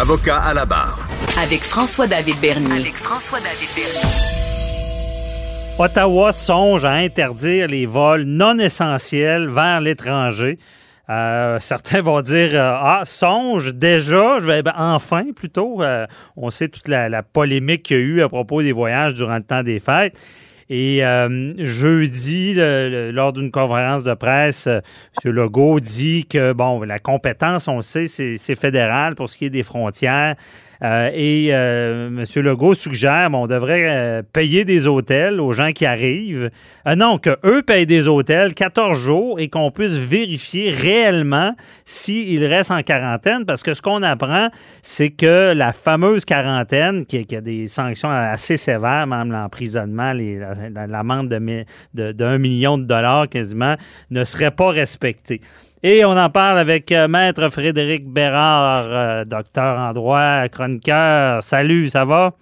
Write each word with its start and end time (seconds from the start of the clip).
Avocat 0.00 0.38
à 0.38 0.54
la 0.54 0.64
barre. 0.64 1.06
Avec 1.42 1.60
François-David 1.60 2.40
Bernier. 2.40 2.72
avec 2.72 2.94
François-David 2.94 3.68
Bernier. 3.76 4.08
Ottawa 5.78 6.32
songe 6.32 6.86
à 6.86 6.92
interdire 6.92 7.66
les 7.66 7.84
vols 7.84 8.22
non 8.22 8.58
essentiels 8.58 9.50
vers 9.50 9.82
l'étranger. 9.82 10.56
Euh, 11.10 11.58
certains 11.60 12.00
vont 12.00 12.22
dire 12.22 12.48
euh, 12.54 12.72
Ah, 12.80 13.02
songe 13.04 13.74
déjà, 13.74 14.40
je 14.40 14.46
vais 14.46 14.62
ben, 14.62 14.72
enfin 14.74 15.24
plutôt. 15.36 15.82
Euh, 15.82 16.06
on 16.34 16.48
sait 16.48 16.68
toute 16.68 16.88
la, 16.88 17.10
la 17.10 17.22
polémique 17.22 17.82
qu'il 17.82 17.98
y 17.98 18.00
a 18.00 18.02
eu 18.02 18.22
à 18.22 18.30
propos 18.30 18.62
des 18.62 18.72
voyages 18.72 19.12
durant 19.12 19.36
le 19.36 19.42
temps 19.42 19.62
des 19.62 19.80
fêtes. 19.80 20.18
Et 20.72 21.04
euh, 21.04 21.52
jeudi, 21.58 22.54
lors 22.54 23.32
d'une 23.32 23.50
conférence 23.50 24.04
de 24.04 24.14
presse, 24.14 24.68
euh, 24.68 24.80
M. 25.24 25.32
Legault 25.32 25.80
dit 25.80 26.26
que, 26.26 26.52
bon, 26.52 26.80
la 26.82 27.00
compétence, 27.00 27.66
on 27.66 27.76
le 27.76 27.82
sait, 27.82 28.06
c'est 28.06 28.54
fédéral 28.54 29.16
pour 29.16 29.28
ce 29.28 29.36
qui 29.36 29.46
est 29.46 29.50
des 29.50 29.64
frontières. 29.64 30.36
Euh, 30.82 31.10
et 31.12 31.48
euh, 31.52 32.08
M. 32.08 32.24
Legault 32.42 32.74
suggère 32.74 33.28
bon, 33.30 33.44
on 33.44 33.46
devrait 33.46 33.84
euh, 33.86 34.22
payer 34.22 34.64
des 34.64 34.86
hôtels 34.86 35.38
aux 35.40 35.52
gens 35.52 35.72
qui 35.72 35.84
arrivent. 35.84 36.50
Euh, 36.86 36.94
non, 36.96 37.18
qu'eux 37.18 37.62
payent 37.66 37.84
des 37.86 38.08
hôtels 38.08 38.54
14 38.54 38.98
jours 38.98 39.38
et 39.40 39.48
qu'on 39.48 39.70
puisse 39.70 39.98
vérifier 39.98 40.70
réellement 40.70 41.54
s'ils 41.84 42.44
restent 42.46 42.70
en 42.70 42.82
quarantaine. 42.82 43.44
Parce 43.44 43.62
que 43.62 43.74
ce 43.74 43.82
qu'on 43.82 44.02
apprend, 44.02 44.48
c'est 44.82 45.10
que 45.10 45.52
la 45.54 45.72
fameuse 45.72 46.24
quarantaine, 46.24 47.04
qui, 47.04 47.26
a 47.36 47.40
des 47.40 47.68
sanctions 47.68 48.10
assez 48.10 48.56
sévères, 48.56 49.06
même 49.06 49.30
l'emprisonnement, 49.32 50.12
les- 50.12 50.38
la- 50.38 50.86
l'amende 50.86 51.28
de, 51.28 51.64
de, 51.94 52.12
d'un 52.12 52.38
million 52.38 52.78
de 52.78 52.84
dollars 52.84 53.28
quasiment, 53.28 53.74
ne 54.10 54.24
serait 54.24 54.50
pas 54.50 54.70
respectée. 54.70 55.40
Et 55.82 56.04
on 56.04 56.10
en 56.10 56.28
parle 56.28 56.58
avec 56.58 56.92
euh, 56.92 57.08
Maître 57.08 57.48
Frédéric 57.48 58.06
Bérard, 58.06 58.84
euh, 58.86 59.24
docteur 59.24 59.78
en 59.78 59.92
droit, 59.94 60.46
chroniqueur. 60.48 61.42
Salut, 61.42 61.88
ça 61.88 62.04
va? 62.04 62.32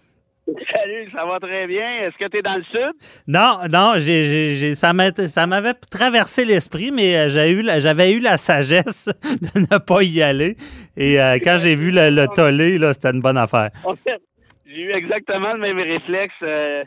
Salut, 0.72 1.08
ça 1.12 1.24
va 1.24 1.38
très 1.38 1.66
bien. 1.68 1.86
Est-ce 2.02 2.16
que 2.18 2.28
tu 2.28 2.38
es 2.38 2.42
dans 2.42 2.56
le 2.56 2.64
sud? 2.64 2.92
Non, 3.28 3.58
non, 3.70 3.94
j'ai, 3.98 4.74
ça, 4.74 4.92
m'avait 4.92 5.74
traversé 5.90 6.44
l'esprit, 6.44 6.90
mais 6.90 7.16
euh, 7.16 7.28
j'ai 7.28 7.50
eu 7.52 7.62
la- 7.62 7.78
j'avais 7.78 8.12
eu 8.12 8.18
la 8.18 8.38
sagesse 8.38 9.08
de 9.54 9.60
ne 9.60 9.78
pas 9.78 10.02
y 10.02 10.20
aller. 10.20 10.56
Et 10.96 11.20
euh, 11.20 11.38
quand 11.44 11.58
j'ai 11.58 11.76
vu 11.76 11.92
le, 11.92 12.10
le 12.10 12.26
tollé, 12.34 12.78
là, 12.78 12.92
c'était 12.92 13.10
une 13.10 13.20
bonne 13.20 13.36
affaire. 13.38 13.70
En 13.84 13.94
fait, 13.94 14.20
j'ai 14.66 14.80
eu 14.82 14.90
exactement 14.92 15.52
le 15.52 15.60
même 15.60 15.78
réflexe. 15.78 16.34
euh, 16.42 16.82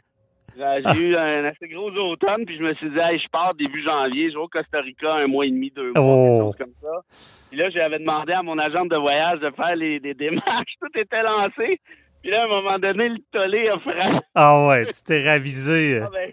j'ai 0.57 0.93
j'ai 0.93 0.99
eu 1.01 1.15
un 1.15 1.45
assez 1.45 1.67
gros 1.67 1.89
automne, 1.91 2.45
puis 2.45 2.57
je 2.57 2.63
me 2.63 2.73
suis 2.75 2.89
dit, 2.89 2.97
hey, 2.99 3.19
je 3.19 3.27
pars 3.29 3.53
début 3.55 3.83
janvier, 3.83 4.29
je 4.29 4.35
vais 4.35 4.41
au 4.41 4.47
Costa 4.47 4.81
Rica 4.81 5.13
un 5.13 5.27
mois 5.27 5.45
et 5.45 5.51
demi, 5.51 5.71
deux 5.71 5.91
mois, 5.93 6.01
Oh. 6.03 6.53
quelque 6.55 6.65
chose 6.67 6.73
comme 6.81 6.89
ça. 6.89 7.17
Puis 7.49 7.59
là, 7.59 7.69
j'avais 7.69 7.99
demandé 7.99 8.33
à 8.33 8.41
mon 8.43 8.57
agent 8.57 8.85
de 8.85 8.95
voyage 8.95 9.39
de 9.39 9.49
faire 9.51 9.75
les, 9.75 9.99
des 9.99 10.13
démarches. 10.13 10.73
Tout 10.81 10.99
était 10.99 11.21
lancé. 11.23 11.79
Puis 12.21 12.29
là, 12.31 12.43
à 12.43 12.45
un 12.45 12.47
moment 12.47 12.79
donné, 12.79 13.09
le 13.09 13.17
tollé 13.31 13.67
a 13.67 13.79
frappé. 13.79 14.19
Ah 14.35 14.67
ouais, 14.67 14.85
tu 14.85 15.01
t'es 15.03 15.27
ravisé. 15.27 16.01
Ah 16.03 16.09
ben, 16.13 16.31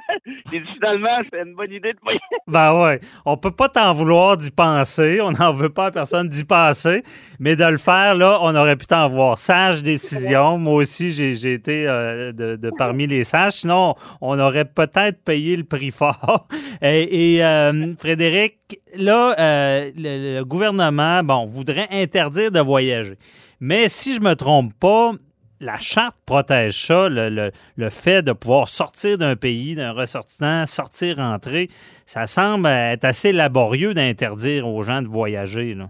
J'ai 0.52 0.62
finalement, 0.74 1.20
c'est 1.30 1.42
une 1.42 1.54
bonne 1.54 1.72
idée 1.72 1.92
de 1.92 1.98
y 2.12 2.18
Ben 2.46 2.82
ouais, 2.82 3.00
on 3.24 3.36
peut 3.36 3.50
pas 3.50 3.68
t'en 3.68 3.92
vouloir 3.94 4.36
d'y 4.36 4.50
penser, 4.50 5.20
on 5.20 5.32
n'en 5.32 5.52
veut 5.52 5.68
pas 5.70 5.86
à 5.86 5.90
personne 5.90 6.28
d'y 6.28 6.44
penser, 6.44 7.02
mais 7.38 7.56
de 7.56 7.64
le 7.64 7.78
faire, 7.78 8.14
là, 8.14 8.38
on 8.42 8.54
aurait 8.54 8.76
pu 8.76 8.86
t'en 8.86 9.08
voir. 9.08 9.38
Sage 9.38 9.82
décision, 9.82 10.58
moi 10.58 10.74
aussi, 10.74 11.12
j'ai 11.12 11.52
été 11.52 11.86
euh, 11.88 12.32
de, 12.32 12.70
parmi 12.76 13.06
les 13.06 13.24
sages, 13.24 13.54
sinon, 13.54 13.94
on 14.20 14.38
aurait 14.38 14.64
peut-être 14.64 15.22
payé 15.24 15.56
le 15.56 15.64
prix 15.64 15.90
fort. 15.90 16.46
Et, 16.82 17.36
et, 17.36 17.44
euh, 17.44 17.94
Frédéric, 17.98 18.56
là, 18.96 19.34
euh, 19.38 19.90
le, 19.96 20.38
le 20.38 20.44
gouvernement, 20.44 21.22
bon, 21.22 21.44
voudrait 21.44 21.86
interdire 21.92 22.50
de 22.50 22.60
voyager. 22.60 23.16
Mais 23.60 23.88
si 23.88 24.14
je 24.14 24.20
me 24.20 24.34
trompe 24.34 24.72
pas, 24.80 25.12
la 25.62 25.78
charte 25.78 26.16
protège 26.26 26.74
ça, 26.86 27.08
le, 27.08 27.28
le- 27.30 27.50
le 27.76 27.88
fait 27.90 28.22
de 28.22 28.32
pouvoir 28.32 28.68
sortir 28.68 29.16
d'un 29.16 29.36
pays, 29.36 29.74
d'un 29.74 29.92
ressortissant, 29.92 30.66
sortir, 30.66 31.18
entrer. 31.20 31.68
Ça 32.04 32.26
semble 32.26 32.66
être 32.66 33.04
assez 33.04 33.32
laborieux 33.32 33.94
d'interdire 33.94 34.68
aux 34.68 34.82
gens 34.82 35.00
de 35.02 35.08
voyager. 35.08 35.74
Là. 35.74 35.88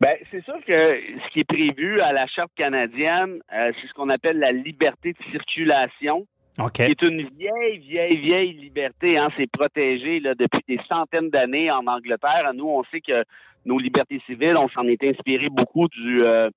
Ben, 0.00 0.16
c'est 0.30 0.44
sûr 0.44 0.56
que 0.66 0.98
ce 1.24 1.32
qui 1.32 1.40
est 1.40 1.44
prévu 1.44 2.00
à 2.00 2.12
la 2.12 2.26
Charte 2.26 2.50
canadienne, 2.56 3.38
euh, 3.54 3.70
c'est 3.80 3.86
ce 3.86 3.92
qu'on 3.94 4.08
appelle 4.10 4.38
la 4.38 4.50
liberté 4.52 5.12
de 5.12 5.30
circulation, 5.30 6.26
OK. 6.58 6.72
qui 6.72 6.82
est 6.82 7.02
une 7.02 7.28
vieille, 7.38 7.78
vieille, 7.78 8.16
vieille 8.16 8.52
liberté. 8.54 9.16
Hein, 9.16 9.28
c'est 9.36 9.50
protégé 9.50 10.20
là, 10.20 10.34
depuis 10.34 10.62
des 10.68 10.80
centaines 10.88 11.30
d'années 11.30 11.70
en 11.70 11.86
Angleterre. 11.86 12.50
Nous, 12.54 12.68
on 12.68 12.82
sait 12.90 13.00
que 13.00 13.24
nos 13.64 13.78
libertés 13.78 14.20
civiles, 14.26 14.56
on 14.56 14.68
s'en 14.70 14.86
est 14.88 15.02
inspiré 15.04 15.48
beaucoup 15.48 15.88
du, 15.88 16.22
euh, 16.24 16.50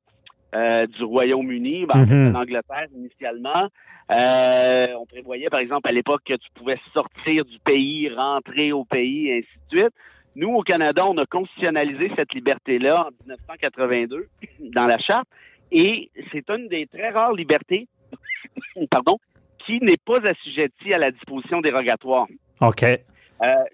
euh, 0.56 0.88
du 0.88 1.04
Royaume-Uni, 1.04 1.86
ben, 1.86 2.06
Mhm. 2.06 2.36
en 2.36 2.40
Angleterre 2.40 2.88
initialement. 2.96 3.68
Euh, 4.10 4.88
on 5.00 5.06
prévoyait, 5.06 5.50
par 5.50 5.60
exemple, 5.60 5.90
à 5.90 5.92
l'époque 5.92 6.22
que 6.26 6.36
tu 6.36 6.48
pouvais 6.56 6.80
sortir 6.94 7.44
du 7.46 7.60
pays, 7.60 8.10
rentrer 8.10 8.72
au 8.72 8.86
pays, 8.86 9.28
et 9.28 9.38
ainsi 9.40 9.60
de 9.72 9.80
suite. 9.80 9.94
Nous, 10.36 10.50
au 10.50 10.62
Canada, 10.62 11.06
on 11.06 11.18
a 11.18 11.26
constitutionnalisé 11.26 12.12
cette 12.16 12.34
liberté-là 12.34 13.08
en 13.08 13.10
1982 13.26 14.28
dans 14.74 14.86
la 14.86 14.98
Charte, 15.00 15.28
et 15.72 16.10
c'est 16.32 16.50
une 16.50 16.68
des 16.70 16.86
très 16.88 17.10
rares 17.10 17.34
libertés, 17.34 17.88
pardon, 18.92 19.18
qui 19.66 19.80
n'est 19.82 19.98
pas 19.98 20.26
assujettie 20.26 20.94
à 20.94 20.98
la 20.98 21.12
disposition 21.12 21.60
dérogatoire. 21.60 22.28
OK. 22.62 22.84
Euh, 22.84 22.98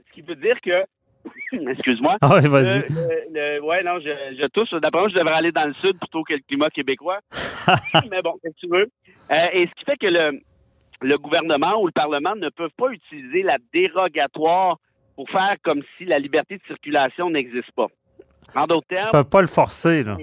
ce 0.07 0.13
qui 0.13 0.21
veut 0.21 0.35
dire 0.35 0.59
que, 0.61 0.83
excuse-moi, 1.69 2.17
Ah 2.21 2.35
oui, 2.41 2.47
vas-y. 2.47 2.79
le- 2.89 3.61
ouais, 3.61 3.83
non, 3.83 3.99
je, 3.99 4.09
je 4.39 4.47
touche. 4.47 4.71
D'après 4.71 4.99
moi, 5.01 5.09
je 5.09 5.15
devrais 5.15 5.33
aller 5.35 5.51
dans 5.51 5.65
le 5.65 5.73
sud 5.73 5.97
plutôt 5.99 6.23
que 6.23 6.33
le 6.33 6.39
climat 6.47 6.69
québécois. 6.69 7.19
Mais 8.11 8.21
bon, 8.21 8.33
qu'est-ce 8.41 8.55
que 8.55 8.59
tu 8.59 8.67
veux? 8.67 8.87
Euh, 9.31 9.47
et 9.53 9.67
ce 9.67 9.71
qui 9.75 9.85
fait 9.85 9.97
que 9.97 10.07
le, 10.07 10.39
le 11.01 11.17
gouvernement 11.17 11.81
ou 11.81 11.85
le 11.87 11.91
Parlement 11.91 12.35
ne 12.35 12.49
peuvent 12.49 12.73
pas 12.77 12.89
utiliser 12.89 13.43
la 13.43 13.57
dérogatoire 13.73 14.77
pour 15.15 15.29
faire 15.29 15.55
comme 15.63 15.81
si 15.97 16.05
la 16.05 16.19
liberté 16.19 16.57
de 16.57 16.63
circulation 16.67 17.29
n'existe 17.29 17.71
pas. 17.73 17.87
En 18.55 18.65
d'autres 18.67 18.87
termes, 18.87 19.09
Ils 19.09 19.17
peuvent 19.17 19.29
pas 19.29 19.41
le 19.41 19.47
forcer. 19.47 20.03
Là. 20.03 20.17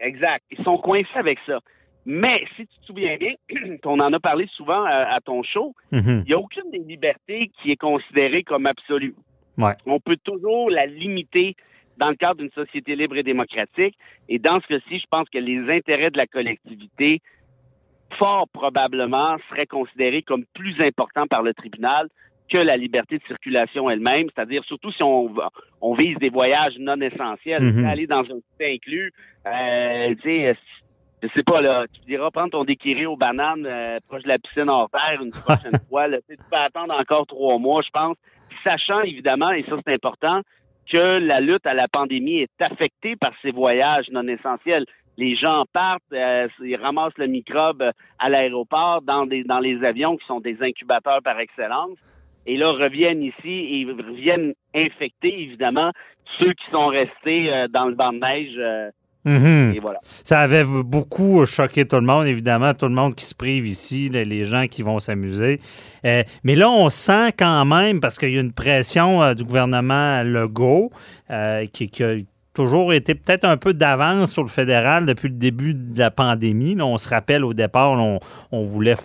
Exact. 0.00 0.44
Ils 0.50 0.62
sont 0.64 0.78
coincés 0.78 1.08
avec 1.14 1.38
ça. 1.46 1.58
Mais 2.06 2.44
si 2.56 2.66
tu 2.66 2.78
te 2.80 2.86
souviens 2.86 3.16
bien, 3.16 3.32
on 3.84 4.00
en 4.00 4.12
a 4.12 4.20
parlé 4.20 4.46
souvent 4.56 4.82
à, 4.84 5.14
à 5.14 5.20
ton 5.20 5.42
show, 5.42 5.74
Mhm. 5.92 6.22
il 6.24 6.28
n'y 6.28 6.32
a 6.32 6.38
aucune 6.38 6.70
des 6.70 6.78
libertés 6.78 7.50
qui 7.60 7.70
est 7.72 7.76
considérée 7.76 8.42
comme 8.44 8.66
absolue. 8.66 9.14
Ouais. 9.58 9.74
On 9.86 10.00
peut 10.00 10.16
toujours 10.22 10.70
la 10.70 10.86
limiter 10.86 11.56
dans 11.98 12.10
le 12.10 12.14
cadre 12.16 12.36
d'une 12.36 12.50
société 12.52 12.94
libre 12.96 13.16
et 13.16 13.22
démocratique. 13.22 13.96
Et 14.28 14.38
dans 14.38 14.60
ce 14.60 14.66
cas-ci, 14.68 15.00
je 15.00 15.06
pense 15.10 15.28
que 15.28 15.38
les 15.38 15.68
intérêts 15.70 16.10
de 16.10 16.16
la 16.16 16.26
collectivité, 16.26 17.20
fort 18.18 18.48
probablement, 18.52 19.36
seraient 19.50 19.66
considérés 19.66 20.22
comme 20.22 20.44
plus 20.54 20.80
importants 20.80 21.26
par 21.26 21.42
le 21.42 21.52
tribunal 21.54 22.08
que 22.50 22.56
la 22.56 22.76
liberté 22.76 23.18
de 23.18 23.22
circulation 23.24 23.90
elle-même, 23.90 24.28
c'est-à-dire 24.34 24.64
surtout 24.64 24.90
si 24.92 25.02
on, 25.02 25.34
on 25.82 25.94
vise 25.94 26.16
des 26.18 26.30
voyages 26.30 26.78
non 26.78 26.98
essentiels, 27.00 27.62
Mhm. 27.62 27.80
Sais, 27.82 27.86
aller 27.86 28.06
dans 28.06 28.20
un 28.20 28.22
site 28.36 28.62
inclus, 28.62 29.12
euh, 29.46 30.14
tu 30.14 30.22
sais, 30.22 30.56
je 31.22 31.28
sais 31.34 31.42
pas, 31.42 31.60
là, 31.60 31.84
tu 31.92 32.00
diras 32.06 32.30
prendre 32.30 32.50
ton 32.50 32.64
déquiré 32.64 33.04
aux 33.04 33.16
bananes 33.16 33.66
euh, 33.66 33.98
proche 34.08 34.22
de 34.22 34.28
la 34.28 34.38
piscine 34.38 34.70
hors 34.70 34.88
terre 34.88 35.20
une 35.20 35.32
prochaine 35.32 35.72
fois. 35.90 36.06
Là, 36.08 36.18
tu 36.28 36.36
peux 36.36 36.56
attendre 36.56 36.94
encore 36.98 37.26
trois 37.26 37.58
mois, 37.58 37.82
je 37.82 37.90
pense. 37.90 38.16
Sachant 38.64 39.00
évidemment, 39.02 39.50
et 39.50 39.64
ça 39.64 39.76
c'est 39.84 39.94
important, 39.94 40.42
que 40.90 41.18
la 41.18 41.40
lutte 41.40 41.66
à 41.66 41.74
la 41.74 41.86
pandémie 41.88 42.38
est 42.38 42.62
affectée 42.62 43.16
par 43.16 43.32
ces 43.42 43.50
voyages 43.50 44.08
non 44.10 44.26
essentiels. 44.26 44.86
Les 45.16 45.36
gens 45.36 45.64
partent, 45.72 46.02
euh, 46.12 46.48
ils 46.60 46.76
ramassent 46.76 47.18
le 47.18 47.26
microbe 47.26 47.90
à 48.18 48.28
l'aéroport 48.28 49.02
dans 49.02 49.24
les 49.24 49.84
avions 49.84 50.16
qui 50.16 50.26
sont 50.26 50.40
des 50.40 50.62
incubateurs 50.62 51.22
par 51.22 51.38
excellence. 51.40 51.98
Et 52.46 52.56
là, 52.56 52.70
reviennent 52.70 53.22
ici 53.22 53.34
et 53.44 53.84
reviennent 53.84 54.54
infecter, 54.74 55.42
évidemment, 55.42 55.90
ceux 56.38 56.52
qui 56.54 56.70
sont 56.70 56.86
restés 56.86 57.52
euh, 57.52 57.68
dans 57.68 57.86
le 57.86 57.94
banc 57.94 58.12
de 58.12 58.18
neige. 58.18 58.92
Mhm. 59.28 59.74
et 59.76 59.80
voilà. 59.80 60.00
Ça 60.24 60.40
avait 60.40 60.64
beaucoup 60.64 61.44
choqué 61.46 61.86
tout 61.86 61.96
le 61.96 62.06
monde, 62.06 62.26
évidemment, 62.26 62.74
tout 62.74 62.86
le 62.86 62.94
monde 62.94 63.14
qui 63.14 63.24
se 63.24 63.34
prive 63.34 63.66
ici, 63.66 64.08
les 64.08 64.44
gens 64.44 64.66
qui 64.66 64.82
vont 64.82 64.98
s'amuser. 64.98 65.60
Euh, 66.04 66.22
mais 66.44 66.54
là, 66.54 66.70
on 66.70 66.90
sent 66.90 67.32
quand 67.38 67.64
même, 67.64 68.00
parce 68.00 68.18
qu'il 68.18 68.30
y 68.30 68.36
a 68.36 68.40
une 68.40 68.52
pression 68.52 69.22
euh, 69.22 69.34
du 69.34 69.44
gouvernement 69.44 70.22
Legault, 70.22 70.90
euh, 71.30 71.66
qui, 71.72 71.88
qui 71.88 72.04
a 72.04 72.16
toujours 72.58 72.92
été 72.92 73.14
peut-être 73.14 73.44
un 73.44 73.56
peu 73.56 73.72
d'avance 73.72 74.32
sur 74.32 74.42
le 74.42 74.48
fédéral 74.48 75.06
depuis 75.06 75.28
le 75.28 75.36
début 75.36 75.74
de 75.74 75.96
la 75.96 76.10
pandémie. 76.10 76.76
on 76.80 76.98
se 76.98 77.08
rappelle 77.08 77.44
au 77.44 77.54
départ, 77.54 77.92
on, 77.92 78.64
voulait 78.64 78.96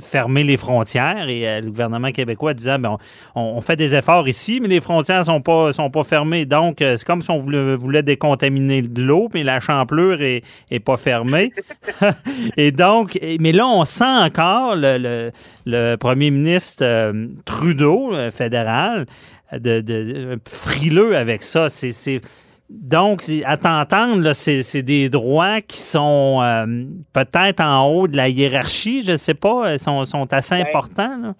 fermer 0.00 0.44
les 0.44 0.56
frontières 0.56 1.28
et 1.28 1.48
euh, 1.48 1.60
le 1.60 1.70
gouvernement 1.70 2.12
québécois 2.12 2.54
disait 2.54 2.78
ben, 2.78 2.98
on, 3.34 3.60
fait 3.62 3.74
des 3.74 3.96
efforts 3.96 4.28
ici, 4.28 4.60
mais 4.62 4.68
les 4.68 4.80
frontières 4.80 5.24
sont 5.24 5.40
pas 5.40 5.72
sont 5.72 5.90
pas 5.90 6.04
fermées. 6.04 6.46
Donc 6.46 6.80
euh, 6.80 6.96
c'est 6.96 7.04
comme 7.04 7.20
si 7.20 7.32
on 7.32 7.38
voulait, 7.38 8.04
décontaminer 8.04 8.82
de 8.82 9.02
l'eau, 9.02 9.28
mais 9.34 9.42
la 9.42 9.58
champlure 9.58 10.22
est, 10.22 10.78
pas 10.84 10.96
fermée. 10.96 11.52
et 12.56 12.70
donc, 12.70 13.18
mais 13.40 13.50
là 13.50 13.66
on 13.66 13.84
sent 13.84 14.04
encore 14.04 14.76
le, 14.76 15.96
premier 15.96 16.30
ministre 16.30 16.84
euh, 16.84 17.26
Trudeau 17.44 18.12
fédéral 18.30 19.06
de, 19.52 20.38
frileux 20.46 21.16
avec 21.16 21.42
ça. 21.42 21.68
C'est 21.68 22.20
donc, 22.70 23.22
à 23.44 23.56
t'entendre, 23.56 24.32
c'est 24.32 24.82
des 24.82 25.08
droits 25.08 25.60
qui 25.60 25.78
sont 25.78 26.40
euh, 26.40 26.84
peut-être 27.12 27.60
en 27.60 27.88
haut 27.88 28.06
de 28.06 28.16
la 28.16 28.28
hiérarchie, 28.28 29.02
je 29.02 29.12
ne 29.12 29.16
sais 29.16 29.34
pas, 29.34 29.76
sont, 29.76 30.04
sont 30.04 30.32
assez 30.32 30.54
ben, 30.54 30.68
importants. 30.68 31.34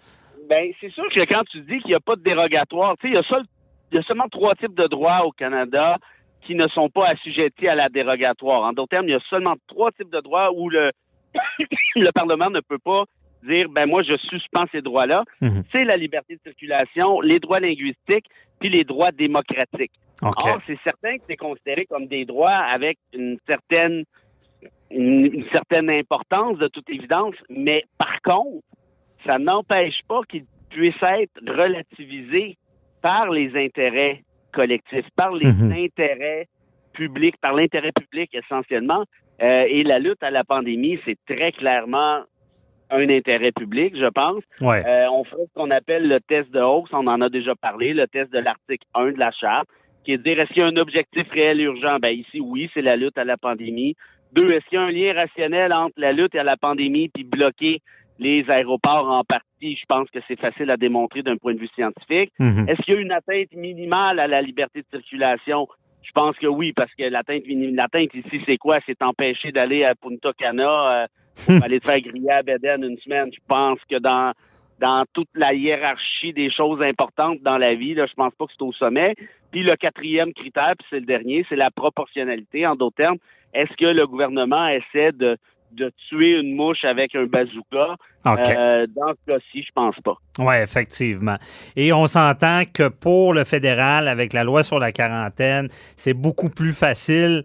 Ben, 0.49 0.73
c'est 0.81 0.91
sûr 0.91 1.05
que 1.15 1.21
quand 1.27 1.45
tu 1.49 1.61
dis 1.61 1.79
qu'il 1.79 1.91
n'y 1.91 1.95
a 1.95 2.01
pas 2.01 2.17
de 2.17 2.23
dérogatoire, 2.23 2.97
il 3.05 3.13
y, 3.13 3.17
a 3.17 4.03
seulement 4.03 4.29
trois 4.29 4.57
types 4.57 4.75
de 4.75 4.89
droits 4.89 5.25
au 5.25 5.31
Canada 5.31 5.99
qui 6.45 6.57
ne 6.57 6.67
sont 6.67 6.91
pas 6.91 7.07
assujettis 7.11 7.69
à 7.69 7.77
la 7.77 7.89
dérogatoire. 7.89 8.63
En 8.63 8.73
d'autres 8.73 8.89
termes, 8.89 9.07
il 9.07 9.13
y 9.13 9.15
a 9.15 9.21
seulement 9.31 9.55
trois 9.69 9.93
types 9.93 10.11
de 10.11 10.21
droits 10.21 10.51
où 10.53 10.69
le, 10.69 10.91
le 11.95 12.11
Parlement 12.11 12.51
ne 12.51 12.61
peut 12.61 12.79
pas 12.79 13.05
dire 13.45 13.69
ben 13.71 13.87
moi 13.87 14.03
je 14.03 14.17
suspends 14.17 14.67
ces 14.71 14.83
droits-là, 14.83 15.25
mhm. 15.41 15.63
c'est 15.73 15.85
la 15.85 15.97
liberté 15.97 16.35
de 16.35 16.41
circulation, 16.43 17.21
les 17.21 17.39
droits 17.39 17.61
linguistiques, 17.61 18.27
puis 18.59 18.69
les 18.69 18.85
droits 18.85 19.13
démocratiques. 19.13 19.93
Or, 20.23 20.61
c'est 20.67 20.79
certain 20.85 21.17
que 21.17 21.25
c'est 21.29 21.37
considéré 21.37 21.87
comme 21.87 22.07
des 22.07 22.25
droits 22.25 22.51
avec 22.51 22.99
une 23.15 23.39
certaine 23.47 24.05
une, 24.91 25.45
certaine 25.53 25.89
importance 25.89 26.59
de 26.59 26.69
toute 26.69 26.89
évidence, 26.91 27.35
mais 27.49 27.85
par 27.97 28.21
contre, 28.23 28.65
ça 29.25 29.39
n'empêche 29.39 30.01
pas 30.09 30.21
qu'ils 30.29 30.47
puissent 30.69 31.03
être 31.03 31.41
relativisés 31.47 32.57
par 33.01 33.31
les 33.31 33.57
intérêts 33.57 34.23
collectifs, 34.53 35.07
par 35.17 35.33
les 35.33 35.53
mhm. 35.53 35.73
intérêts 35.73 36.49
publics, 36.93 37.37
par 37.41 37.55
l'intérêt 37.55 37.93
public 37.93 38.35
essentiellement. 38.35 39.05
Euh, 39.43 39.65
et 39.69 39.85
la 39.85 39.99
lutte 39.99 40.23
à 40.23 40.31
la 40.31 40.45
pandémie, 40.45 40.99
c'est 41.05 41.19
très 41.27 41.53
clairement 41.53 42.23
un 42.91 43.09
intérêt 43.09 43.53
public, 43.53 43.97
je 43.97 44.07
pense. 44.07 44.43
Euh, 44.63 45.07
on 45.13 45.25
ferait 45.25 45.47
ce 45.47 45.55
qu'on 45.55 45.71
appelle 45.71 46.09
le 46.09 46.21
test 46.21 46.51
de 46.51 46.59
Hawks, 46.59 46.89
on 46.93 47.07
en 47.07 47.21
a 47.21 47.29
déjà 47.29 47.55
parlé, 47.55 47.95
le 47.95 48.07
test 48.09 48.33
de 48.33 48.39
l'article 48.39 48.87
1 48.95 49.13
de 49.13 49.19
la 49.19 49.31
Charte, 49.31 49.69
qui 50.11 50.15
est 50.15 50.19
de 50.19 50.23
dire 50.25 50.41
est-ce 50.41 50.49
qu'il 50.49 50.63
y 50.63 50.65
a 50.65 50.67
un 50.67 50.77
objectif 50.77 51.31
réel 51.31 51.61
urgent? 51.61 51.99
Ben 52.01 52.11
ici, 52.11 52.41
oui, 52.41 52.69
c'est 52.75 52.83
la 52.83 52.97
lutte 52.97 53.17
à 53.17 53.25
la 53.25 53.37
pandémie. 53.37 53.95
Deux, 54.33 54.51
est-ce 54.51 54.65
qu'il 54.67 54.79
y 54.79 54.83
a 54.83 54.85
un 54.85 54.91
lien 54.91 55.13
rationnel 55.15 55.73
entre 55.73 55.95
la 55.99 56.13
lutte 56.13 56.35
à 56.35 56.43
la 56.43 56.57
pandémie 56.57 57.09
puis 57.09 57.23
bloquer 57.23 57.81
les 58.19 58.45
aéroports 58.51 59.09
en 59.09 59.23
partie? 59.23 59.77
Je 59.77 59.85
pense 59.89 60.11
que 60.11 60.19
c'est 60.27 60.39
facile 60.39 60.71
à 60.71 60.77
démontrer 60.77 61.23
d'un 61.23 61.37
point 61.37 61.55
de 61.55 61.61
vue 61.61 61.71
scientifique. 61.77 62.33
Mm-hmm. 62.41 62.69
Est-ce 62.69 62.83
qu'il 62.83 62.95
y 62.95 62.97
a 62.97 63.01
une 63.01 63.13
atteinte 63.13 63.53
minimale 63.55 64.19
à 64.19 64.27
la 64.27 64.43
liberté 64.43 64.81
de 64.81 64.99
circulation? 64.99 65.69
Je 66.03 66.11
pense 66.13 66.37
que 66.39 66.49
oui, 66.49 66.73
parce 66.73 66.93
que 66.95 67.05
l'atteinte 67.05 67.45
l'atteinte 67.47 68.13
ici, 68.15 68.43
c'est 68.47 68.57
quoi? 68.57 68.81
C'est 68.87 69.01
empêcher 69.03 69.53
d'aller 69.53 69.85
à 69.85 69.95
Punta 69.95 70.33
Cana, 70.37 71.05
euh, 71.49 71.61
aller 71.63 71.79
te 71.79 71.89
faire 71.89 72.01
griller 72.01 72.33
à 72.33 72.43
Beden 72.43 72.83
une 72.83 72.99
semaine. 72.99 73.31
Je 73.33 73.41
pense 73.47 73.79
que 73.89 73.99
dans 73.99 74.33
dans 74.81 75.05
toute 75.13 75.29
la 75.35 75.53
hiérarchie 75.53 76.33
des 76.33 76.51
choses 76.51 76.81
importantes 76.83 77.41
dans 77.43 77.59
la 77.59 77.75
vie, 77.75 77.95
là, 77.95 78.07
je 78.07 78.15
pense 78.15 78.35
pas 78.35 78.47
que 78.47 78.53
c'est 78.57 78.65
au 78.65 78.73
sommet. 78.73 79.15
Puis 79.53 79.63
le 79.63 79.77
quatrième 79.77 80.33
critère, 80.33 80.73
puis 80.79 80.87
c'est 80.91 81.01
le 81.01 81.07
dernier, 81.07 81.45
c'est 81.49 81.57
la 81.57 81.71
proportionnalité. 81.71 82.67
En 82.67 82.77
d'autres 82.77 82.97
termes, 82.97 83.19
est-ce 83.53 83.77
que 83.77 83.87
le 83.87 84.07
gouvernement 84.07 84.69
essaie 84.69 85.13
de 85.13 85.37
de 85.73 85.93
tuer 86.09 86.33
une 86.33 86.57
mouche 86.57 86.85
avec 86.85 87.15
un 87.15 87.27
bazooka? 87.27 87.95
Euh, 88.27 88.87
dans 88.89 89.13
ce 89.13 89.33
cas-ci, 89.33 89.63
je 89.63 89.73
pense 89.75 89.95
pas. 90.05 90.17
Oui, 90.39 90.57
effectivement. 90.57 91.37
Et 91.77 91.93
on 91.93 92.07
s'entend 92.07 92.63
que 92.65 92.89
pour 92.89 93.33
le 93.35 93.45
fédéral, 93.45 94.09
avec 94.09 94.33
la 94.33 94.45
loi 94.45 94.63
sur 94.63 94.79
la 94.79 94.93
quarantaine, 94.93 95.69
c'est 95.71 96.15
beaucoup 96.15 96.51
plus 96.51 96.73
facile 96.73 97.43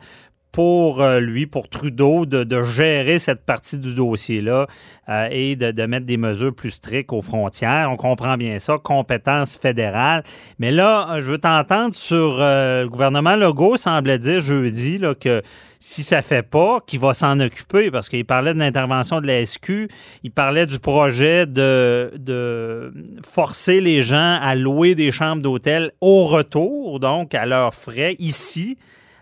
pour 0.56 1.02
euh, 1.02 1.19
lui, 1.19 1.48
pour 1.48 1.68
Trudeau, 1.68 2.25
de, 2.25 2.63
gérer 2.63 3.19
cette 3.19 3.44
partie 3.44 3.78
du 3.78 3.94
dossier-là 3.94 4.68
euh, 5.10 5.28
et 5.30 5.57
de, 5.57 5.86
mettre 5.86 6.06
des 6.06 6.16
mesures 6.16 6.56
plus 6.56 6.72
strictes 6.72 7.12
aux 7.12 7.22
frontières. 7.22 7.90
On 7.92 7.98
comprend 7.98 8.38
bien 8.38 8.57
ça, 8.60 8.78
compétence 8.81 9.57
fédérale. 9.57 10.24
Mais 10.57 10.72
là, 10.72 11.18
je 11.19 11.31
veux 11.31 11.40
t'entendre 11.40 11.94
sur 11.94 12.38
le 12.38 12.88
gouvernement 12.88 13.36
Legault 13.36 13.75
semblait 13.75 14.18
dire 14.18 14.40
jeudi 14.40 15.02
que 15.19 15.42
si 15.81 16.04
ça 16.04 16.22
fait 16.22 16.42
pas, 16.42 16.80
qu'il 16.88 17.01
va 17.01 17.13
s'en 17.13 17.38
occuper 17.42 17.92
parce 17.92 18.08
qu'il 18.08 18.24
parlait 18.24 18.54
de 18.54 18.60
l'intervention 18.60 19.19
de 19.19 19.28
la 19.28 19.46
SQ, 19.46 19.90
il 20.24 20.31
parlait 20.31 20.68
du 20.68 20.80
projet 20.80 21.46
de 21.48 22.94
forcer 23.30 23.81
les 23.81 24.04
gens 24.04 24.40
à 24.42 24.56
louer 24.56 24.96
des 24.96 25.12
chambres 25.12 25.42
d'hôtel 25.42 25.92
au 26.00 26.24
retour, 26.24 27.01
donc 27.01 27.36
à 27.36 27.46
leurs 27.46 27.74
frais 27.74 28.16
ici. 28.19 28.78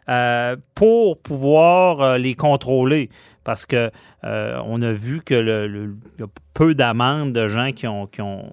Euh, 0.09 0.57
pour 0.75 1.21
pouvoir 1.21 2.01
euh, 2.01 2.17
les 2.17 2.33
contrôler. 2.33 3.07
Parce 3.45 3.65
que 3.65 3.89
euh, 4.25 4.59
on 4.65 4.81
a 4.81 4.91
vu 4.91 5.21
que 5.21 5.33
le, 5.33 5.95
y 6.19 6.23
a 6.23 6.25
peu 6.53 6.75
d'amendes 6.75 7.31
de 7.31 7.47
gens 7.47 7.71
qui 7.71 7.87
ont, 7.87 8.07
qui 8.07 8.21
ont, 8.21 8.51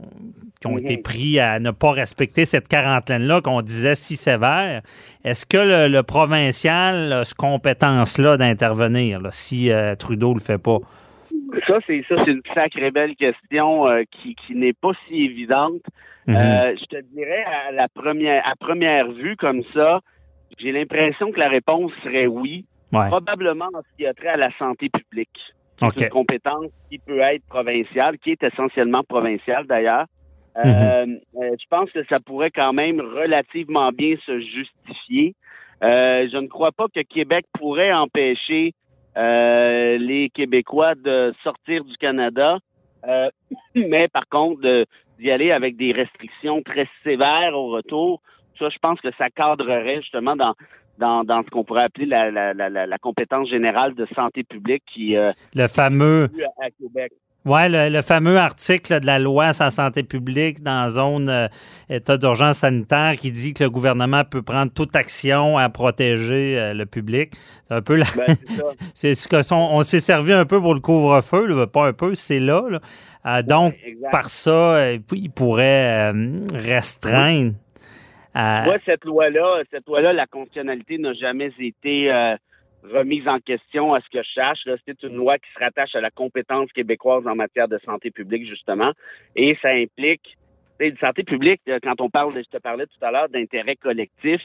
qui 0.61 0.67
ont 0.69 0.79
été 0.79 0.97
pris 0.99 1.41
à 1.41 1.59
ne 1.59 1.73
pas 1.73 1.91
respecter 1.91 2.45
cette 2.45 2.69
quarantaine-là 2.69 3.41
qu'on 3.41 3.63
disait 3.63 3.97
si 3.97 4.15
sévère. 4.15 4.83
Est-ce 5.25 5.45
que 5.45 5.89
le, 5.89 6.03
provincial 6.03 7.13
a 7.13 7.25
cette 7.25 7.35
compétence-là 7.35 8.37
d'intervenir 8.37 9.21
si 9.31 9.71
Trudeau 9.99 10.35
le 10.35 10.41
fait 10.41 10.59
pas? 10.61 10.79
Ça, 11.67 11.79
c'est 11.87 12.05
ça, 12.09 12.17
c'est 12.25 12.33
une 12.33 12.43
sacrée 12.55 12.91
belle 12.91 13.15
question 13.17 13.87
qui, 14.11 14.35
qui 14.35 14.55
n'est 14.55 14.73
pas 14.73 14.91
si 15.09 15.25
évidente. 15.25 15.83
Mm-hmm. 16.27 16.79
je 16.79 16.85
te 16.85 17.03
dirais 17.15 17.45
à 17.69 17.73
la 17.73 17.89
première 17.89 18.47
à 18.47 18.55
première 18.55 19.11
vue 19.11 19.37
comme 19.37 19.63
ça, 19.73 20.01
j'ai 20.59 20.73
l'impression 20.73 21.33
que 21.33 21.39
la 21.39 21.49
réponse 21.49 21.93
serait 22.03 22.27
oui. 22.27 22.67
Probablement 22.93 23.69
en 23.73 23.83
ce 23.83 23.97
qui 23.97 24.07
a 24.07 24.15
trait 24.15 24.29
à 24.29 24.37
la 24.37 24.51
santé 24.59 24.89
publique. 24.89 25.39
C'est 25.97 26.05
une 26.05 26.11
compétence 26.11 26.67
qui 26.91 26.99
peut 26.99 27.21
être 27.21 27.45
provinciale, 27.47 28.19
qui 28.19 28.33
est 28.33 28.43
essentiellement 28.43 29.03
provinciale 29.03 29.67
d'ailleurs. 29.67 30.05
Euh, 30.57 30.63
mm-hmm. 30.63 31.21
euh, 31.37 31.57
je 31.59 31.67
pense 31.71 31.91
que 31.93 32.05
ça 32.07 32.19
pourrait 32.21 32.51
quand 32.51 32.73
même 32.73 33.01
relativement 33.01 33.91
bien 33.91 34.17
se 34.27 34.41
justifier. 34.41 35.35
Euh, 35.83 36.29
je 36.31 36.37
ne 36.37 36.49
crois 36.49 36.73
pas 36.73 36.87
que 36.95 37.01
Québec 37.01 37.47
pourrait 37.59 37.93
empêcher 37.93 38.75
les 39.17 40.31
Québécois 40.35 40.95
de 40.95 41.35
sortir 41.43 41.85
du 41.85 41.97
Canada, 41.97 42.59
mais 43.75 44.09
par 44.09 44.29
contre 44.29 44.87
d'y 45.19 45.31
aller 45.31 45.53
avec 45.53 45.77
des 45.77 45.93
restrictions 45.93 46.63
très 46.63 46.89
sévères 47.05 47.55
au 47.55 47.69
retour 47.69 48.21
ça, 48.61 48.69
je 48.69 48.79
pense 48.79 49.01
que 49.01 49.09
ça 49.19 49.29
cadrerait 49.31 50.01
justement 50.03 50.37
dans 50.37 50.55
dans, 51.01 51.25
dans 51.25 51.43
ce 51.43 51.49
qu'on 51.51 51.65
pourrait 51.65 51.85
appeler 51.85 52.07
la, 52.07 52.31
la, 52.31 52.55
la, 52.55 52.87
la, 52.87 52.99
compétence 52.99 53.49
générale 53.49 53.95
de 53.95 54.07
santé 54.15 54.45
publique 54.45 54.85
qui 54.93 55.17
euh, 55.17 55.33
le 55.55 55.67
fameux 55.67 56.31
à 56.63 56.71
Québec. 56.71 57.13
Oui, 57.47 57.61
le, 57.71 58.03
fameux 58.03 58.37
article 58.37 59.01
de 59.01 59.07
la 59.07 59.19
loi 59.19 59.55
sur 59.55 59.65
la 59.65 59.71
santé 59.71 60.03
publique 60.03 60.63
dans 60.63 60.91
zone 60.91 61.31
euh, 61.31 61.49
état 61.89 62.19
d'urgence 62.19 62.59
sanitaire 62.59 63.17
qui 63.17 63.33
dit 63.33 63.55
que 63.55 63.65
le 63.65 63.71
gouvernement 63.71 64.25
peut 64.25 64.43
prendre 64.43 64.71
toute 64.71 64.95
action 64.95 65.57
à 65.57 65.71
protéger 65.71 66.59
euh, 66.59 66.75
le 66.75 66.85
public. 66.85 67.33
C'est 67.67 67.75
un 67.75 67.81
peu 67.81 67.97
la... 67.97 68.05
Ben, 68.15 68.37
c'est 68.95 69.15
ce 69.15 69.27
que 69.27 69.55
on 69.55 69.83
s'est 69.83 70.01
servi 70.01 70.35
un 70.35 70.45
peu 70.45 70.61
pour 70.61 70.75
le 70.75 70.81
couvre-feu, 70.81 71.67
pas 71.67 71.87
un 71.87 71.95
peu, 71.95 72.15
c'est 72.15 72.41
là. 72.41 72.63
donc, 73.43 73.75
par 74.13 74.29
ça, 74.29 74.93
il 74.93 75.31
pourrait 75.31 76.13
restreindre. 76.53 77.55
Euh... 78.37 78.79
cette 78.85 79.05
loi-là, 79.05 79.63
cette 79.71 79.87
loi-là, 79.87 80.13
la 80.13 80.27
constitutionnalité 80.27 80.99
n'a 80.99 81.13
jamais 81.15 81.51
été 81.59 82.13
euh, 82.13 82.37
remise 82.85 83.27
en 83.27 83.39
question 83.39 83.93
à 83.95 84.01
ce 84.01 84.09
que 84.09 84.23
je 84.23 84.33
sache. 84.35 84.59
C'est 84.87 85.03
une 85.03 85.17
loi 85.17 85.39
qui 85.39 85.51
se 85.53 85.59
rattache 85.59 85.95
à 85.95 86.01
la 86.01 86.11
compétence 86.11 86.71
québécoise 86.73 87.27
en 87.27 87.35
matière 87.35 87.69
de 87.69 87.79
santé 87.85 88.11
publique, 88.11 88.47
justement. 88.47 88.93
Et 89.37 89.59
ça 89.61 89.71
implique, 89.71 90.37
une 90.79 90.97
santé 90.99 91.25
publique, 91.25 91.61
quand 91.83 92.01
on 92.01 92.09
parle, 92.09 92.33
je 92.35 92.49
te 92.49 92.63
parlais 92.63 92.87
tout 92.87 93.05
à 93.05 93.11
l'heure 93.11 93.29
d'intérêts 93.29 93.77
collectifs, 93.77 94.43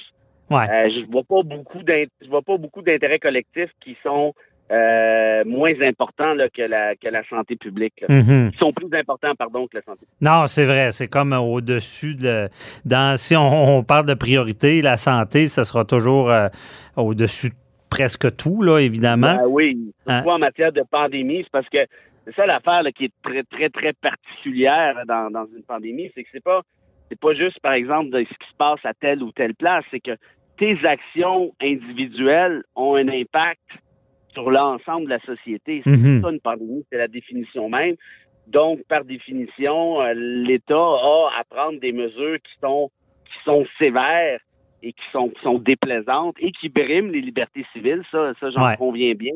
ouais. 0.50 0.70
euh, 0.70 0.90
je 0.90 1.12
vois 1.12 1.24
pas 1.24 1.44
beaucoup 1.44 1.80
je 1.88 2.28
vois 2.28 2.42
pas 2.42 2.58
beaucoup 2.58 2.82
d'intérêts 2.82 3.20
collectifs 3.20 3.72
qui 3.82 3.96
sont 4.04 4.34
euh, 4.72 5.44
moins 5.46 5.80
importants 5.82 6.34
là, 6.34 6.50
que, 6.50 6.64
la, 6.64 6.96
que 6.96 7.08
la 7.08 7.24
santé 7.28 7.56
publique. 7.56 8.04
Mhm. 8.10 8.50
Ils 8.54 8.58
sont 8.58 8.72
plus 8.72 8.88
importants, 8.98 9.36
pardon, 9.38 9.68
que 9.68 9.78
la 9.78 9.84
santé 9.84 10.00
publique. 10.00 10.22
Non, 10.22 10.48
c'est 10.48 10.66
vrai. 10.66 10.92
C'est 10.92 11.08
comme 11.08 11.34
au-dessus 11.34 12.16
de. 12.16 12.50
Dans, 12.84 13.18
si 13.18 13.36
on, 13.36 13.84
parle 13.84 14.06
de 14.06 14.14
priorité, 14.16 14.82
la 14.82 14.98
santé, 14.98 15.48
ça 15.48 15.66
sera 15.66 15.86
toujours 15.86 16.32
euh, 16.32 16.48
au-dessus 16.96 17.50
de 17.50 17.56
presque 17.90 18.36
tout, 18.36 18.62
là, 18.64 18.80
évidemment. 18.80 19.36
Ben 19.36 19.48
oui. 19.48 19.94
Hein? 20.08 20.24
en 20.26 20.40
matière 20.40 20.72
de 20.72 20.84
pandémie, 20.90 21.42
c'est 21.44 21.52
parce 21.52 21.70
que 21.70 21.86
c'est 22.26 22.36
ça 22.36 22.46
l'affaire 22.46 22.82
qui 22.96 23.06
est 23.06 23.14
très, 23.24 23.44
très, 23.44 23.70
très 23.70 23.94
particulière 23.94 24.96
dans, 25.08 25.30
dans 25.30 25.46
une 25.56 25.64
pandémie, 25.64 26.12
c'est 26.16 26.24
que 26.24 26.30
c'est 26.32 26.44
pas 26.44 26.62
c'est 27.10 27.20
pas 27.20 27.34
juste, 27.34 27.60
par 27.60 27.74
exemple, 27.74 28.10
de 28.10 28.24
ce 28.24 28.30
qui 28.30 28.50
se 28.52 28.56
passe 28.58 28.80
à 28.84 28.94
telle 28.94 29.22
ou 29.22 29.32
telle 29.32 29.54
place, 29.54 29.84
c'est 29.92 30.00
que 30.00 30.18
tes 30.58 30.78
actions 30.86 31.54
individuelles 31.62 32.64
ont 32.76 32.96
un 32.96 33.08
impact 33.08 33.62
sur 34.36 34.52
l'ensemble 34.52 35.06
de 35.06 35.10
la 35.12 35.20
société. 35.22 35.82
C'est 35.84 35.90
Mhm. 35.92 36.22
ça 36.22 36.30
une 36.30 36.40
pandémie, 36.40 36.86
c'est 36.92 36.98
la 36.98 37.08
définition 37.08 37.70
même. 37.70 37.96
Donc, 38.48 38.82
par 38.88 39.04
définition, 39.06 40.02
euh, 40.02 40.14
l'État 40.16 40.76
a 40.76 41.30
à 41.40 41.44
prendre 41.50 41.80
des 41.80 41.92
mesures 41.92 42.38
qui 42.38 42.54
sont 42.62 42.92
qui 43.26 43.44
sont 43.44 43.66
sévères 43.80 44.40
et 44.84 44.92
qui 44.94 45.04
sont 45.12 45.30
qui 45.30 45.42
sont 45.42 45.58
déplaisantes 45.58 46.36
et 46.40 46.52
qui 46.52 46.70
briment 46.70 47.12
les 47.12 47.22
libertés 47.22 47.66
civiles. 47.74 48.04
Ça, 48.12 48.34
ça 48.40 48.52
j'en 48.52 48.68
Ouais. 48.68 48.78
conviens 48.78 49.14
bien. 49.16 49.34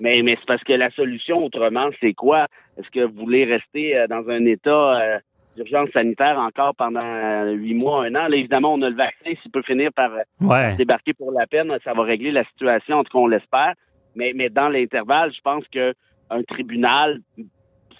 Mais, 0.00 0.22
mais 0.22 0.36
c'est 0.38 0.46
parce 0.46 0.62
que 0.64 0.72
la 0.72 0.90
solution, 0.90 1.44
autrement, 1.44 1.88
c'est 2.00 2.14
quoi? 2.14 2.46
Est-ce 2.78 2.88
que 2.90 3.00
vous 3.04 3.18
voulez 3.24 3.44
rester 3.44 3.96
euh, 3.96 4.06
dans 4.08 4.28
un 4.28 4.44
état 4.46 5.00
euh, 5.00 5.18
d'urgence 5.56 5.90
sanitaire 5.90 6.38
encore 6.38 6.74
pendant 6.76 7.44
huit 7.52 7.74
mois, 7.74 8.04
un 8.06 8.14
an? 8.14 8.28
Là, 8.28 8.36
évidemment, 8.36 8.74
on 8.74 8.82
a 8.82 8.90
le 8.90 8.96
vaccin. 8.96 9.30
S'il 9.42 9.50
peut 9.50 9.62
finir 9.62 9.90
par 9.92 10.10
Ouais. 10.40 10.74
débarquer 10.76 11.14
pour 11.14 11.32
la 11.32 11.46
peine, 11.48 11.72
ça 11.84 11.94
va 11.94 12.02
régler 12.04 12.30
la 12.32 12.44
situation, 12.44 12.98
en 12.98 13.04
tout 13.04 13.10
cas, 13.12 13.18
on 13.18 13.26
l'espère. 13.28 13.74
Mais, 14.18 14.32
mais 14.34 14.48
dans 14.50 14.68
l'intervalle, 14.68 15.30
je 15.34 15.40
pense 15.42 15.64
que 15.72 15.94
un 16.30 16.42
tribunal 16.42 17.20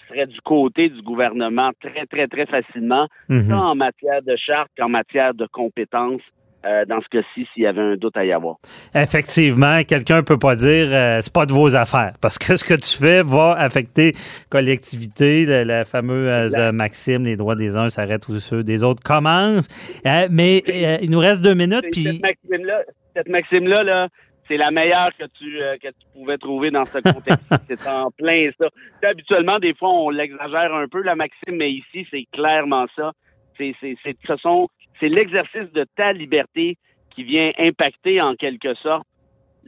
serait 0.08 0.26
du 0.26 0.40
côté 0.42 0.88
du 0.90 1.00
gouvernement 1.02 1.70
très, 1.80 2.04
très, 2.06 2.26
très 2.26 2.46
facilement, 2.46 3.06
Mhm. 3.28 3.48
tant 3.48 3.70
en 3.70 3.75
matière 3.75 4.22
de 4.22 4.34
charte 4.37 4.68
qu'en 4.76 4.88
matière 4.88 5.32
de 5.34 5.46
compétences. 5.60 6.22
euh, 6.64 6.84
dans 6.87 7.00
ce 7.00 7.06
cas-ci, 7.08 7.46
s'il 7.54 7.62
y 7.62 7.66
avait 7.68 7.80
un 7.80 7.96
doute 7.96 8.16
à 8.16 8.25
y 8.25 8.32
avoir. 8.32 8.56
Effectivement, 8.92 9.84
quelqu'un 9.87 10.25
peut 10.25 10.40
pas 10.40 10.56
dire 10.56 10.88
euh, 10.92 11.18
c'est 11.22 11.32
pas 11.32 11.46
de 11.46 11.52
vos 11.52 11.76
affaires 11.76 12.14
parce 12.20 12.37
que 12.37 12.56
ce 12.56 12.64
que 12.64 12.75
tu 12.75 12.98
fais 12.98 13.22
va 13.22 13.52
affecter 13.52 14.12
collectivité, 14.50 15.46
la, 15.46 15.64
la 15.64 15.84
fameuse 15.84 16.54
euh, 16.58 16.72
maxime 16.72 17.25
les 17.25 17.37
droits 17.37 17.54
des 17.54 17.76
uns 17.76 17.88
s'arrêtent 17.90 18.28
où 18.28 18.40
ceux 18.40 18.64
des 18.64 18.82
autres 18.82 19.02
commencent. 19.04 19.68
Euh, 20.04 20.26
mais 20.32 20.64
il 21.00 21.10
nous 21.12 21.20
reste 21.20 21.42
deux 21.44 21.54
minutes 21.54 21.87
puis 21.92 22.04
Cette 22.04 22.22
maxime-là, 22.22 22.82
cette 23.14 23.28
maxime-là, 23.28 23.82
là, 23.84 24.08
c'est 24.49 24.57
la 24.57 24.71
meilleure 24.71 25.11
que 25.17 25.25
tu, 25.38 25.62
euh, 25.62 25.76
que 25.76 25.88
tu 25.88 26.07
pouvais 26.14 26.38
trouver 26.38 26.71
dans 26.71 26.85
ce 26.85 26.99
contexte. 26.99 27.47
c'est 27.69 27.88
en 27.88 28.11
plein 28.11 28.50
ça. 28.59 28.69
Habituellement, 29.02 29.59
des 29.59 29.75
fois, 29.75 29.90
on 29.90 30.11
l'exagère 30.11 30.75
un 30.75 30.88
peu, 30.88 31.02
la 31.02 31.14
maxime, 31.14 31.57
mais 31.57 31.71
ici, 31.71 32.07
c'est 32.11 32.25
clairement 32.33 32.87
ça. 32.97 33.12
C'est, 33.57 33.75
c'est, 33.81 33.97
c'est, 34.02 34.17
ce 34.26 34.37
sont, 34.37 34.69
c'est 34.99 35.09
l'exercice 35.09 35.71
de 35.73 35.85
ta 35.97 36.12
liberté 36.12 36.76
qui 37.14 37.25
vient 37.25 37.52
impacter, 37.59 38.21
en 38.21 38.35
quelque 38.35 38.75
sorte, 38.75 39.07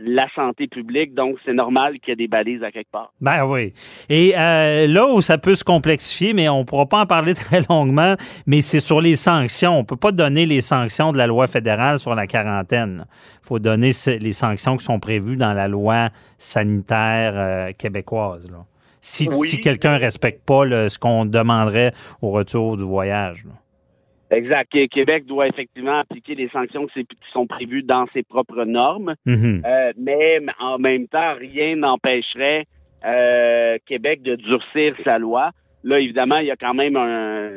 la 0.02 0.26
santé 0.34 0.66
publique. 0.66 1.14
Donc, 1.14 1.36
c'est 1.44 1.52
normal 1.52 1.94
qu'il 2.00 2.08
y 2.08 2.12
ait 2.12 2.16
des 2.16 2.26
balises 2.28 2.62
à 2.62 2.70
quelque 2.72 2.90
part. 2.90 3.12
Ben 3.20 3.44
oui. 3.44 3.72
Et 4.08 4.32
euh, 4.36 4.86
là 4.86 5.06
où 5.12 5.20
ça 5.20 5.36
peut 5.38 5.54
se 5.54 5.62
complexifier, 5.64 6.32
mais 6.32 6.48
on 6.48 6.60
ne 6.60 6.64
pourra 6.64 6.86
pas 6.86 7.00
en 7.02 7.06
parler 7.06 7.34
très 7.44 7.60
longuement, 7.68 8.14
mais 8.46 8.62
c'est 8.62 8.80
sur 8.80 9.00
les 9.00 9.16
sanctions. 9.16 9.74
On 9.76 9.80
ne 9.80 9.84
peut 9.86 9.96
pas 9.96 10.12
donner 10.12 10.46
les 10.46 10.60
sanctions 10.62 11.12
de 11.12 11.18
la 11.18 11.26
loi 11.26 11.46
fédérale 11.46 11.98
sur 11.98 12.14
la 12.14 12.26
quarantaine. 12.26 13.04
Il 13.42 13.46
faut 13.46 13.58
donner 13.58 13.90
les 14.20 14.32
sanctions 14.32 14.76
qui 14.76 14.84
sont 14.84 14.98
prévues 15.00 15.36
dans 15.36 15.52
la 15.52 15.68
loi 15.68 16.08
sanitaire 16.38 17.32
euh, 17.36 17.72
québécoise. 17.76 18.50
là. 18.50 18.58
Si, 19.02 19.28
Oui. 19.30 19.48
si 19.48 19.60
quelqu'un 19.60 19.94
ne 19.94 20.00
respecte 20.00 20.44
pas 20.44 20.64
le- 20.64 20.88
ce 20.90 20.98
qu'on 20.98 21.24
demanderait 21.24 21.92
au 22.20 22.30
retour 22.30 22.76
du 22.76 22.84
voyage. 22.84 23.44
là. 23.46 23.52
Exact. 24.30 24.68
Qué- 24.70 24.88
Québec 24.88 25.26
doit 25.26 25.48
effectivement 25.48 25.98
appliquer 26.00 26.34
les 26.34 26.48
sanctions 26.50 26.86
qui 26.86 27.04
sont 27.32 27.46
prévues 27.46 27.82
dans 27.82 28.06
ses 28.12 28.22
propres 28.22 28.64
normes. 28.64 29.14
Mhm. 29.26 29.62
Euh, 29.66 29.92
mais 29.98 30.40
en 30.60 30.78
même 30.78 31.08
temps, 31.08 31.34
rien 31.34 31.76
n'empêcherait 31.76 32.64
euh, 33.04 33.78
Québec 33.86 34.22
de 34.22 34.36
durcir 34.36 34.94
sa 35.04 35.18
loi. 35.18 35.50
Là, 35.82 35.98
évidemment, 35.98 36.36
il 36.38 36.46
y 36.46 36.50
a 36.50 36.56
quand 36.56 36.74
même 36.74 36.96
un. 36.96 37.48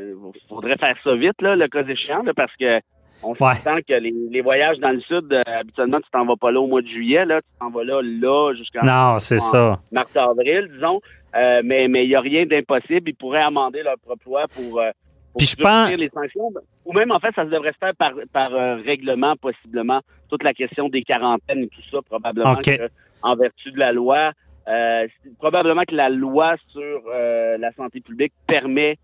faudrait 0.47 0.77
faire 0.77 0.95
ça 1.03 1.13
vite, 1.15 1.41
là, 1.41 1.55
le 1.57 1.67
cas 1.67 1.83
échéant, 1.83 2.23
là, 2.23 2.33
parce 2.33 2.55
que 2.55 2.79
on 3.23 3.31
Ouais. 3.33 3.53
s'entend 3.55 3.77
que 3.87 3.93
les, 3.93 4.13
les 4.31 4.41
voyages 4.41 4.79
dans 4.79 4.89
le 4.91 5.01
sud, 5.01 5.31
euh, 5.31 5.43
habituellement, 5.45 5.99
tu 5.99 6.09
t'en 6.11 6.25
vas 6.25 6.35
pas 6.37 6.51
là 6.51 6.59
au 6.61 6.67
mois 6.67 6.81
de 6.81 6.87
juillet, 6.87 7.25
là, 7.25 7.41
tu 7.41 7.47
t'en 7.59 7.69
vas 7.69 7.83
là, 7.83 8.01
là, 8.01 8.53
jusqu'en 8.55 8.85
Non, 8.85 9.19
c'est 9.19 9.39
ça. 9.39 9.79
mars-avril, 9.91 10.69
disons. 10.73 11.01
Euh, 11.35 11.61
mais 11.65 11.87
mais 11.89 12.05
il 12.05 12.09
n'y 12.09 12.15
a 12.15 12.21
rien 12.21 12.45
d'impossible. 12.45 13.09
Ils 13.09 13.15
pourraient 13.15 13.41
amender 13.41 13.83
leur 13.83 13.97
propre 13.99 14.23
loi 14.25 14.45
pour, 14.55 14.79
euh, 14.79 14.91
pour 14.91 15.02
Puis 15.37 15.47
je 15.47 15.55
pense- 15.55 15.91
les 15.91 16.09
sanctions. 16.09 16.51
Ou 16.85 16.93
même, 16.93 17.11
en 17.11 17.19
fait, 17.19 17.33
ça 17.35 17.45
devrait 17.45 17.73
se 17.73 17.77
faire 17.77 17.95
par, 17.95 18.13
par 18.31 18.53
euh, 18.53 18.75
règlement, 18.75 19.35
possiblement. 19.35 20.01
Toute 20.29 20.43
la 20.43 20.53
question 20.53 20.89
des 20.89 21.03
quarantaines 21.03 21.63
et 21.63 21.67
tout 21.67 21.81
ça, 21.89 21.99
probablement 22.01 22.55
que, 22.55 22.89
en 23.21 23.35
vertu 23.35 23.71
de 23.71 23.79
la 23.79 23.91
loi, 23.91 24.31
euh, 24.67 25.07
probablement 25.39 25.83
que 25.83 25.95
la 25.95 26.09
loi 26.09 26.55
sur 26.69 27.01
euh, 27.13 27.57
la 27.57 27.71
santé 27.73 27.99
publique 28.01 28.33
permet 28.47 28.97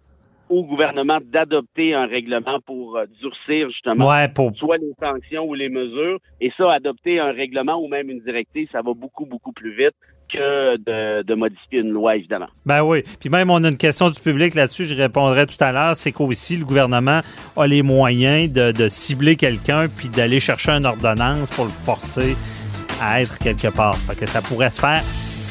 au 0.49 0.63
gouvernement 0.63 1.19
d'adopter 1.23 1.93
un 1.93 2.07
règlement 2.07 2.59
pour 2.65 2.97
euh, 2.97 3.05
durcir 3.21 3.69
justement 3.69 4.09
Ouais, 4.09 4.27
pour, 4.29 4.55
soit 4.55 4.77
les 4.77 4.93
sanctions 4.99 5.45
ou 5.45 5.53
les 5.53 5.69
mesures. 5.69 6.19
Et 6.41 6.51
ça, 6.57 6.71
adopter 6.73 7.19
un 7.19 7.31
règlement 7.31 7.75
ou 7.75 7.87
même 7.87 8.09
une 8.09 8.21
directive, 8.21 8.67
ça 8.71 8.81
va 8.81 8.93
beaucoup, 8.93 9.25
beaucoup 9.25 9.51
plus 9.51 9.75
vite 9.75 9.93
que 10.31 11.23
de, 11.23 11.33
modifier 11.33 11.79
une 11.79 11.91
loi, 11.91 12.15
évidemment. 12.15 12.47
Ben 12.65 12.83
oui. 12.83 13.03
Puis 13.19 13.29
même, 13.29 13.49
on 13.49 13.63
a 13.63 13.69
une 13.69 13.77
question 13.77 14.09
du 14.09 14.19
public 14.19 14.55
là-dessus, 14.55 14.85
je 14.85 14.95
répondrai 14.95 15.45
tout 15.45 15.61
à 15.63 15.71
l'heure. 15.71 15.95
C'est 15.95 16.11
qu'aussi, 16.11 16.57
le 16.57 16.65
gouvernement 16.65 17.21
a 17.55 17.67
les 17.67 17.81
moyens 17.81 18.51
de, 18.51 18.71
de 18.71 18.87
cibler 18.87 19.35
quelqu'un 19.35 19.87
puis 19.87 20.09
d'aller 20.09 20.39
chercher 20.39 20.71
une 20.71 20.85
ordonnance 20.85 21.49
pour 21.51 21.65
le 21.65 21.71
forcer 21.71 22.35
à 23.01 23.21
être 23.21 23.39
quelque 23.39 23.67
part. 23.69 23.97
Fait 23.97 24.15
que 24.15 24.25
ça 24.25 24.41
pourrait 24.41 24.69
se 24.69 24.81
faire 24.81 25.03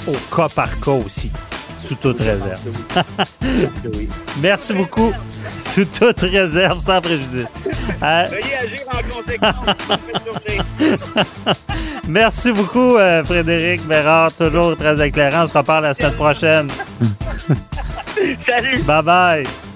au 0.06 0.35
cas 0.35 0.49
par 0.49 0.80
cas 0.80 0.92
aussi, 0.92 1.30
sous 1.82 1.94
toute 1.94 2.20
réserve. 2.20 2.61
oui. 3.94 4.08
Merci 4.40 4.75
beaucoup. 4.75 5.12
Sous 5.56 5.85
toute 5.85 6.20
réserve, 6.20 6.78
sans 6.78 7.00
préjudice. 7.00 7.54
Euh, 8.02 8.25
Veuillez 8.30 8.56
agir 8.56 8.87
en 8.88 9.02
conséquence. 9.16 9.76
Merci 12.08 12.52
beaucoup, 12.52 12.97
euh, 12.97 13.23
Frédéric 13.25 13.87
Bérard. 13.87 14.32
Toujours 14.32 14.76
très 14.76 15.06
éclairant. 15.06 15.44
On 15.44 15.47
se 15.47 15.56
reparle 15.56 15.85
la 15.85 15.94
semaine 15.94 16.14
prochaine. 16.14 16.68
Salut! 18.40 18.82
Bye 18.82 19.02
bye. 19.02 19.68